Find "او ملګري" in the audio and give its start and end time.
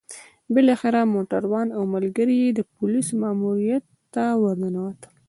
1.77-2.35